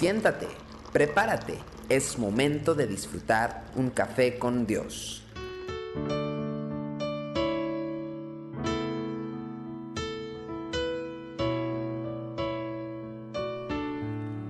Siéntate, 0.00 0.48
prepárate, 0.94 1.58
es 1.90 2.18
momento 2.18 2.74
de 2.74 2.86
disfrutar 2.86 3.66
un 3.76 3.90
café 3.90 4.38
con 4.38 4.66
Dios. 4.66 5.22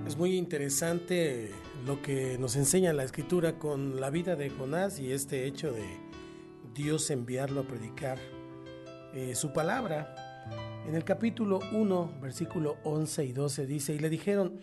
Es 0.07 0.15
muy 0.15 0.37
interesante 0.37 1.51
lo 1.85 2.01
que 2.01 2.37
nos 2.39 2.55
enseña 2.55 2.93
la 2.93 3.03
escritura 3.03 3.59
con 3.59 3.99
la 3.99 4.09
vida 4.09 4.37
de 4.37 4.51
Jonás 4.51 4.99
y 4.99 5.11
este 5.11 5.47
hecho 5.47 5.73
de 5.73 5.83
Dios 6.73 7.09
enviarlo 7.09 7.59
a 7.59 7.63
predicar 7.67 8.19
eh, 9.13 9.35
su 9.35 9.51
palabra. 9.51 10.15
En 10.87 10.95
el 10.95 11.03
capítulo 11.03 11.59
1, 11.73 12.19
versículo 12.21 12.77
11 12.85 13.25
y 13.25 13.33
12 13.33 13.65
dice, 13.65 13.93
y 13.93 13.99
le 13.99 14.09
dijeron, 14.09 14.61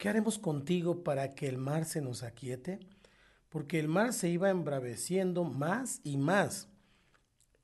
¿qué 0.00 0.08
haremos 0.08 0.38
contigo 0.38 1.04
para 1.04 1.34
que 1.34 1.46
el 1.46 1.58
mar 1.58 1.84
se 1.84 2.00
nos 2.00 2.22
aquiete? 2.22 2.80
Porque 3.50 3.78
el 3.78 3.86
mar 3.86 4.14
se 4.14 4.30
iba 4.30 4.48
embraveciendo 4.48 5.44
más 5.44 6.00
y 6.04 6.16
más. 6.16 6.68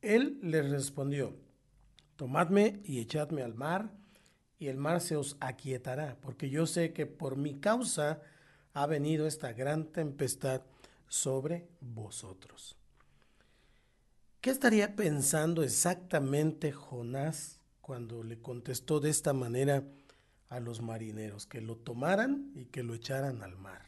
Él 0.03 0.39
les 0.43 0.69
respondió, 0.69 1.35
tomadme 2.15 2.83
y 2.85 3.01
echadme 3.01 3.43
al 3.43 3.55
mar, 3.55 3.91
y 4.59 4.67
el 4.67 4.77
mar 4.77 5.01
se 5.01 5.17
os 5.17 5.39
aquietará, 5.41 6.19
porque 6.21 6.51
yo 6.51 6.67
sé 6.67 6.93
que 6.93 7.07
por 7.07 7.37
mi 7.37 7.59
causa 7.59 8.21
ha 8.75 8.87
venido 8.87 9.27
esta 9.27 9.55
gran 9.55 9.87
tempestad 9.87 10.61
sobre 11.09 11.67
vosotros. 11.81 12.77
¿Qué 14.43 14.51
estaría 14.51 14.95
pensando 14.95 15.63
exactamente 15.63 16.71
Jonás 16.71 17.61
cuando 17.81 18.23
le 18.23 18.39
contestó 18.39 19.01
de 19.01 19.09
esta 19.09 19.33
manera 19.33 19.85
a 20.49 20.61
los 20.61 20.81
marineros, 20.81 21.47
que 21.47 21.61
lo 21.61 21.77
tomaran 21.77 22.53
y 22.55 22.67
que 22.67 22.83
lo 22.83 22.95
echaran 22.95 23.43
al 23.43 23.57
mar. 23.57 23.83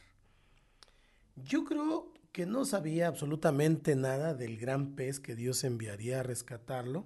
Yo 1.35 1.63
creo 1.63 2.13
que 2.31 2.45
no 2.45 2.65
sabía 2.65 3.07
absolutamente 3.07 3.95
nada 3.95 4.33
del 4.33 4.57
gran 4.57 4.95
pez 4.95 5.19
que 5.19 5.35
Dios 5.35 5.63
enviaría 5.63 6.19
a 6.19 6.23
rescatarlo, 6.23 7.05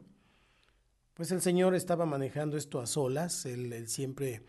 pues 1.14 1.32
el 1.32 1.42
Señor 1.42 1.76
estaba 1.76 2.06
manejando 2.06 2.58
esto 2.58 2.80
a 2.80 2.88
solas, 2.88 3.46
él, 3.46 3.88
siempre 3.88 4.44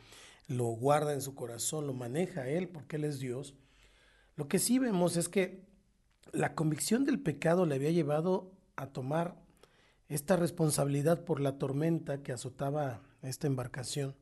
lo 0.49 0.65
guarda 0.67 1.13
en 1.13 1.21
su 1.21 1.35
corazón, 1.35 1.87
lo 1.87 1.93
maneja 1.93 2.49
Él 2.49 2.69
porque 2.69 2.97
Él 2.97 3.05
es 3.05 3.19
Dios. 3.19 3.55
Lo 4.37 4.49
que 4.49 4.59
sí 4.59 4.79
vemos 4.79 5.17
es 5.17 5.29
que 5.29 5.63
la 6.33 6.55
convicción 6.55 7.05
del 7.05 7.21
pecado 7.21 7.67
le 7.67 7.75
había 7.75 7.91
llevado 7.91 8.53
a 8.77 8.87
tomar 8.89 9.37
esta 10.09 10.37
responsabilidad 10.37 11.25
por 11.25 11.41
la 11.41 11.59
tormenta 11.59 12.23
que 12.23 12.33
azotaba 12.33 13.03
esta 13.23 13.47
embarcación. 13.47 14.15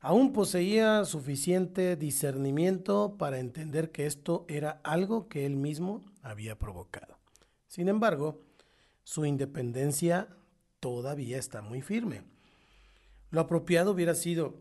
Aún 0.00 0.32
poseía 0.32 1.04
suficiente 1.04 1.96
discernimiento 1.96 3.16
para 3.18 3.40
entender 3.40 3.90
que 3.90 4.06
esto 4.06 4.44
era 4.48 4.80
algo 4.84 5.28
que 5.28 5.44
él 5.44 5.56
mismo 5.56 6.04
había 6.22 6.56
provocado. 6.56 7.18
Sin 7.66 7.88
embargo, 7.88 8.40
su 9.02 9.24
independencia 9.24 10.28
todavía 10.78 11.38
está 11.38 11.62
muy 11.62 11.82
firme. 11.82 12.22
Lo 13.30 13.40
apropiado 13.40 13.90
hubiera 13.90 14.14
sido 14.14 14.54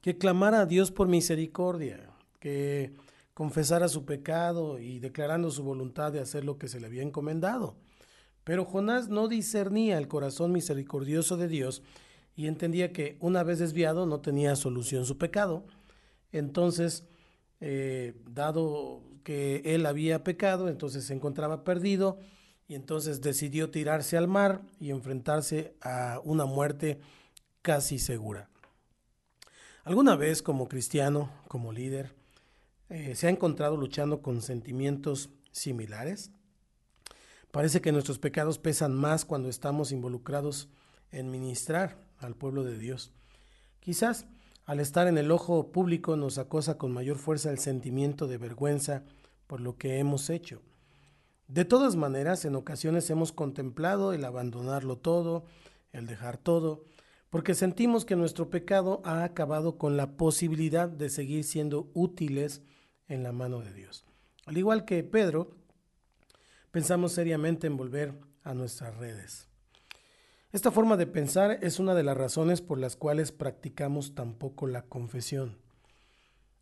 que 0.00 0.16
clamara 0.16 0.60
a 0.60 0.66
Dios 0.66 0.90
por 0.90 1.06
misericordia, 1.06 2.10
que 2.40 2.94
confesara 3.34 3.88
su 3.88 4.04
pecado 4.04 4.78
y 4.78 4.98
declarando 4.98 5.50
su 5.50 5.62
voluntad 5.62 6.12
de 6.12 6.20
hacer 6.20 6.44
lo 6.44 6.58
que 6.58 6.68
se 6.68 6.80
le 6.80 6.86
había 6.86 7.02
encomendado. 7.02 7.76
Pero 8.44 8.64
Jonás 8.64 9.08
no 9.08 9.28
discernía 9.28 9.98
el 9.98 10.08
corazón 10.08 10.50
misericordioso 10.50 11.36
de 11.36 11.48
Dios 11.48 11.82
y 12.34 12.46
entendía 12.46 12.92
que 12.92 13.16
una 13.20 13.42
vez 13.42 13.58
desviado 13.58 14.06
no 14.06 14.20
tenía 14.20 14.56
solución 14.56 15.04
su 15.04 15.18
pecado. 15.18 15.64
Entonces, 16.32 17.04
eh, 17.60 18.14
dado 18.30 19.02
que 19.22 19.62
él 19.64 19.86
había 19.86 20.24
pecado, 20.24 20.68
entonces 20.68 21.04
se 21.04 21.14
encontraba 21.14 21.64
perdido 21.64 22.18
y 22.66 22.74
entonces 22.74 23.20
decidió 23.20 23.70
tirarse 23.70 24.16
al 24.16 24.28
mar 24.28 24.62
y 24.80 24.90
enfrentarse 24.90 25.74
a 25.80 26.20
una 26.24 26.46
muerte 26.46 27.00
casi 27.60 27.98
segura. 27.98 28.48
¿Alguna 29.84 30.16
vez 30.16 30.42
como 30.42 30.68
cristiano, 30.68 31.30
como 31.48 31.72
líder, 31.72 32.14
eh, 32.88 33.14
se 33.14 33.26
ha 33.26 33.30
encontrado 33.30 33.76
luchando 33.76 34.22
con 34.22 34.40
sentimientos 34.40 35.30
similares? 35.50 36.30
Parece 37.50 37.80
que 37.82 37.92
nuestros 37.92 38.18
pecados 38.18 38.58
pesan 38.58 38.94
más 38.94 39.24
cuando 39.24 39.48
estamos 39.48 39.92
involucrados 39.92 40.68
en 41.10 41.30
ministrar 41.30 41.98
al 42.22 42.34
pueblo 42.34 42.64
de 42.64 42.78
Dios. 42.78 43.12
Quizás 43.80 44.26
al 44.64 44.80
estar 44.80 45.08
en 45.08 45.18
el 45.18 45.30
ojo 45.30 45.72
público 45.72 46.16
nos 46.16 46.38
acosa 46.38 46.78
con 46.78 46.92
mayor 46.92 47.18
fuerza 47.18 47.50
el 47.50 47.58
sentimiento 47.58 48.28
de 48.28 48.38
vergüenza 48.38 49.04
por 49.46 49.60
lo 49.60 49.76
que 49.76 49.98
hemos 49.98 50.30
hecho. 50.30 50.62
De 51.48 51.64
todas 51.64 51.96
maneras, 51.96 52.44
en 52.44 52.54
ocasiones 52.54 53.10
hemos 53.10 53.32
contemplado 53.32 54.12
el 54.12 54.24
abandonarlo 54.24 54.96
todo, 54.96 55.44
el 55.90 56.06
dejar 56.06 56.38
todo, 56.38 56.84
porque 57.28 57.54
sentimos 57.54 58.04
que 58.04 58.16
nuestro 58.16 58.50
pecado 58.50 59.02
ha 59.04 59.24
acabado 59.24 59.78
con 59.78 59.96
la 59.96 60.16
posibilidad 60.16 60.88
de 60.88 61.10
seguir 61.10 61.44
siendo 61.44 61.90
útiles 61.92 62.62
en 63.08 63.22
la 63.22 63.32
mano 63.32 63.60
de 63.60 63.72
Dios. 63.72 64.06
Al 64.46 64.56
igual 64.56 64.84
que 64.84 65.02
Pedro, 65.02 65.56
pensamos 66.70 67.12
seriamente 67.12 67.66
en 67.66 67.76
volver 67.76 68.14
a 68.44 68.54
nuestras 68.54 68.96
redes. 68.96 69.51
Esta 70.52 70.70
forma 70.70 70.98
de 70.98 71.06
pensar 71.06 71.58
es 71.62 71.78
una 71.78 71.94
de 71.94 72.02
las 72.02 72.14
razones 72.14 72.60
por 72.60 72.78
las 72.78 72.94
cuales 72.94 73.32
practicamos 73.32 74.14
tampoco 74.14 74.66
la 74.66 74.82
confesión. 74.82 75.56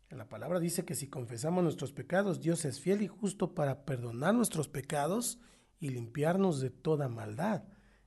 La 0.09 0.29
palabra 0.29 0.61
dice 0.61 0.85
que 0.85 0.95
si 0.95 1.07
confesamos 1.07 1.61
nuestros 1.61 1.91
pecados, 1.91 2.39
Dios 2.39 2.63
es 2.63 2.79
fiel 2.79 3.01
y 3.01 3.07
justo 3.07 3.53
para 3.53 3.83
perdonar 3.83 4.33
nuestros 4.33 4.69
pecados 4.69 5.39
y 5.81 5.89
limpiarnos 5.89 6.61
de 6.61 6.69
toda 6.69 7.09
maldad. 7.09 7.63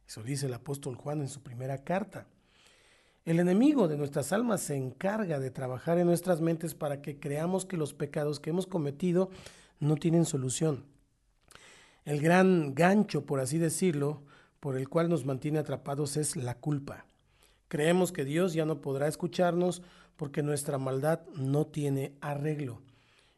Eso 0.08 0.22
dice 0.22 0.46
el 0.46 0.54
apóstol 0.54 0.96
Juan 0.96 1.20
en 1.20 1.28
su 1.28 1.42
primera 1.42 1.84
carta. 1.84 2.28
El 3.26 3.38
enemigo 3.38 3.86
de 3.86 3.98
nuestras 3.98 4.32
almas 4.32 4.62
se 4.62 4.76
encarga 4.76 5.38
de 5.38 5.50
trabajar 5.50 5.98
en 5.98 6.06
nuestras 6.06 6.40
mentes 6.40 6.74
para 6.74 7.02
que 7.02 7.18
creamos 7.18 7.66
que 7.66 7.76
los 7.76 7.92
pecados 7.92 8.40
que 8.40 8.48
hemos 8.48 8.66
cometido 8.66 9.28
no 9.80 9.96
tienen 9.96 10.24
solución 10.24 10.86
el 12.04 12.20
gran 12.20 12.74
gancho, 12.74 13.24
por 13.24 13.40
así 13.40 13.58
decirlo, 13.58 14.22
por 14.64 14.78
el 14.78 14.88
cual 14.88 15.10
nos 15.10 15.26
mantiene 15.26 15.58
atrapados 15.58 16.16
es 16.16 16.36
la 16.36 16.54
culpa. 16.54 17.04
Creemos 17.68 18.12
que 18.12 18.24
Dios 18.24 18.54
ya 18.54 18.64
no 18.64 18.80
podrá 18.80 19.08
escucharnos 19.08 19.82
porque 20.16 20.42
nuestra 20.42 20.78
maldad 20.78 21.20
no 21.36 21.66
tiene 21.66 22.16
arreglo. 22.22 22.80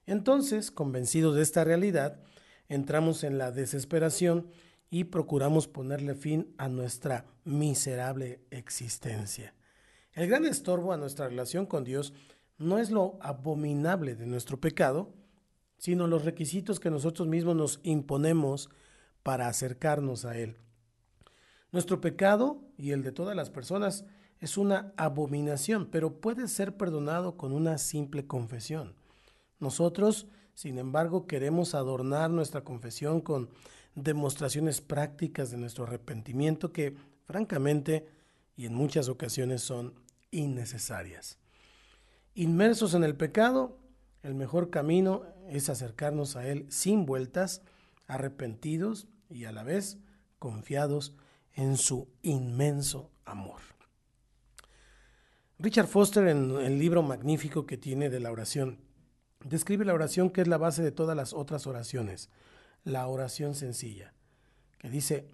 Entonces, 0.06 0.70
convencidos 0.70 1.34
de 1.34 1.42
esta 1.42 1.64
realidad, 1.64 2.20
entramos 2.68 3.24
en 3.24 3.38
la 3.38 3.50
desesperación 3.50 4.46
y 4.88 5.02
procuramos 5.02 5.66
ponerle 5.66 6.14
fin 6.14 6.54
a 6.58 6.68
nuestra 6.68 7.26
miserable 7.42 8.40
existencia. 8.52 9.52
El 10.12 10.28
gran 10.28 10.44
estorbo 10.44 10.92
a 10.92 10.96
nuestra 10.96 11.26
relación 11.26 11.66
con 11.66 11.82
Dios 11.82 12.12
no 12.56 12.78
es 12.78 12.92
lo 12.92 13.18
abominable 13.20 14.14
de 14.14 14.26
nuestro 14.26 14.60
pecado, 14.60 15.12
sino 15.76 16.06
los 16.06 16.24
requisitos 16.24 16.78
que 16.78 16.88
nosotros 16.88 17.26
mismos 17.26 17.56
nos 17.56 17.80
imponemos 17.82 18.70
para 19.24 19.48
acercarnos 19.48 20.24
a 20.24 20.38
Él. 20.38 20.58
Nuestro 21.72 22.00
pecado 22.00 22.60
y 22.76 22.92
el 22.92 23.02
de 23.02 23.12
todas 23.12 23.36
las 23.36 23.50
personas 23.50 24.04
es 24.40 24.56
una 24.58 24.92
abominación, 24.96 25.88
pero 25.90 26.20
puede 26.20 26.48
ser 26.48 26.76
perdonado 26.76 27.36
con 27.36 27.52
una 27.52 27.78
simple 27.78 28.26
confesión. 28.26 28.94
Nosotros, 29.58 30.28
sin 30.54 30.78
embargo, 30.78 31.26
queremos 31.26 31.74
adornar 31.74 32.30
nuestra 32.30 32.62
confesión 32.62 33.20
con 33.20 33.48
demostraciones 33.94 34.80
prácticas 34.80 35.50
de 35.50 35.56
nuestro 35.56 35.84
arrepentimiento 35.84 36.72
que, 36.72 36.94
francamente, 37.24 38.06
y 38.56 38.66
en 38.66 38.74
muchas 38.74 39.08
ocasiones 39.08 39.62
son 39.62 39.94
innecesarias. 40.30 41.38
Inmersos 42.34 42.94
en 42.94 43.04
el 43.04 43.16
pecado, 43.16 43.78
el 44.22 44.34
mejor 44.34 44.70
camino 44.70 45.22
es 45.48 45.70
acercarnos 45.70 46.36
a 46.36 46.46
Él 46.46 46.66
sin 46.68 47.06
vueltas, 47.06 47.62
arrepentidos 48.06 49.08
y 49.30 49.44
a 49.44 49.52
la 49.52 49.62
vez 49.62 49.98
confiados 50.38 51.16
en 51.56 51.76
su 51.76 52.08
inmenso 52.22 53.10
amor. 53.24 53.60
Richard 55.58 55.88
Foster 55.88 56.28
en 56.28 56.50
el 56.58 56.78
libro 56.78 57.02
magnífico 57.02 57.66
que 57.66 57.78
tiene 57.78 58.10
de 58.10 58.20
la 58.20 58.30
oración, 58.30 58.78
describe 59.42 59.86
la 59.86 59.94
oración 59.94 60.30
que 60.30 60.42
es 60.42 60.48
la 60.48 60.58
base 60.58 60.82
de 60.82 60.92
todas 60.92 61.16
las 61.16 61.32
otras 61.32 61.66
oraciones, 61.66 62.28
la 62.84 63.06
oración 63.08 63.54
sencilla, 63.54 64.12
que 64.78 64.90
dice, 64.90 65.26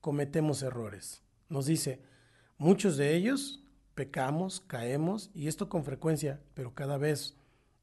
cometemos 0.00 0.62
errores. 0.62 1.22
Nos 1.48 1.66
dice, 1.66 2.00
muchos 2.56 2.96
de 2.96 3.16
ellos 3.16 3.64
pecamos, 3.96 4.60
caemos, 4.60 5.30
y 5.34 5.48
esto 5.48 5.68
con 5.68 5.84
frecuencia, 5.84 6.40
pero 6.54 6.74
cada 6.74 6.96
vez 6.96 7.34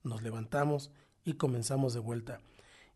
nos 0.03 0.23
levantamos 0.23 0.89
y 1.25 1.33
comenzamos 1.33 1.93
de 1.93 1.99
vuelta. 1.99 2.39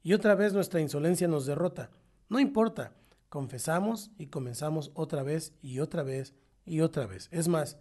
Y 0.01 0.13
otra 0.13 0.33
vez 0.33 0.53
nuestra 0.53 0.79
insolencia 0.79 1.27
nos 1.27 1.45
derrota. 1.45 1.91
No 2.29 2.39
importa, 2.39 2.94
confesamos 3.31 4.12
y 4.18 4.28
comenzamos 4.28 4.92
otra 4.94 5.24
vez 5.24 5.54
y 5.62 5.80
otra 5.80 6.04
vez 6.04 6.33
y 6.66 6.81
otra 6.81 7.07
vez. 7.07 7.30
Es 7.31 7.48
más, 7.48 7.78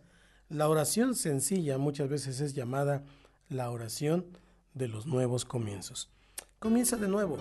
la 0.49 0.69
oración 0.69 1.17
sencilla 1.17 1.77
muchas 1.77 2.09
veces 2.09 2.41
es 2.41 2.55
llamada 2.55 3.03
la 3.49 3.69
oración 3.73 4.27
de 4.75 4.87
los 4.87 5.07
nuevos 5.07 5.45
comienzos. 5.45 6.09
Comienza 6.61 6.97
de 6.97 7.09
nuevo, 7.09 7.37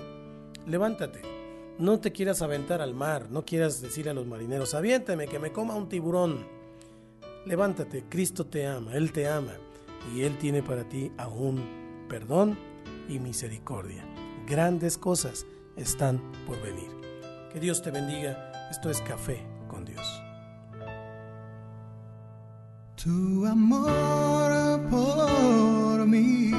levántate, 0.65 1.21
no 1.77 2.00
te 2.00 2.11
quieras 2.11 2.41
aventar 2.41 2.81
al 2.81 2.95
mar, 2.95 3.29
no 3.29 3.45
quieras 3.45 3.79
decirle 3.79 4.09
a 4.09 4.15
los 4.15 4.25
marineros, 4.25 4.73
aviéntame, 4.73 5.27
que 5.27 5.38
me 5.38 5.51
coma 5.51 5.75
un 5.75 5.88
tiburón. 5.88 6.47
Levántate, 7.45 8.06
Cristo 8.09 8.47
te 8.47 8.65
ama, 8.65 8.95
Él 8.95 9.11
te 9.11 9.27
ama 9.27 9.53
y 10.15 10.23
Él 10.23 10.35
tiene 10.39 10.63
para 10.63 10.83
ti 10.89 11.11
aún 11.15 11.63
perdón 12.09 12.57
y 13.07 13.19
misericordia. 13.19 14.03
Grandes 14.47 14.97
cosas 14.97 15.45
están 15.75 16.19
por 16.47 16.59
venir. 16.63 16.98
Que 17.51 17.59
Dios 17.59 17.81
te 17.81 17.89
bendiga. 17.89 18.51
Esto 18.69 18.91
es 18.91 19.01
Café 19.01 19.43
con 19.67 19.83
Dios. 19.83 20.21
Tu 22.95 23.45
amor 23.45 24.79
por 24.91 26.05
mí 26.05 26.51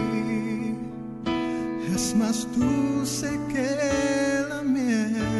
es 1.95 2.15
más 2.17 2.49
dulce 2.57 3.39
que 3.53 4.47
la 4.49 4.63
miel 4.63 5.40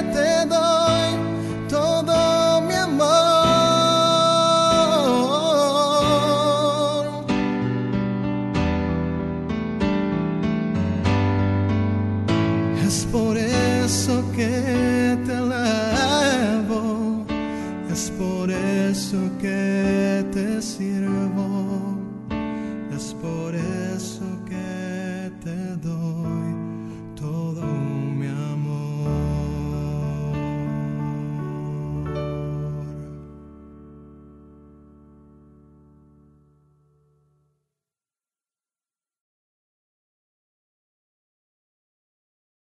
es 17.91 18.09
por 18.11 18.49
eso 18.49 19.17
que 19.39 20.25
te 20.31 20.61
sirvo. 20.61 21.70